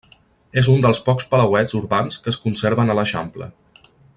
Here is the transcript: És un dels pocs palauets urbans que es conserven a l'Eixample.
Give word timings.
És 0.61 0.69
un 0.75 0.79
dels 0.85 1.01
pocs 1.09 1.27
palauets 1.35 1.77
urbans 1.81 2.19
que 2.23 2.33
es 2.35 2.41
conserven 2.47 2.91
a 2.95 2.99
l'Eixample. 3.01 3.51